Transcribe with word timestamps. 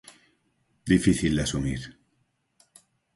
Difícil 0.91 1.35
de 1.35 1.43
asumir. 1.43 1.79